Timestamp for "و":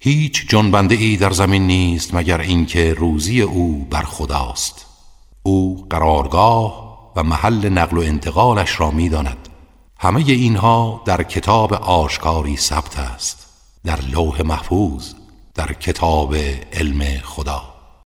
7.16-7.22, 7.98-8.00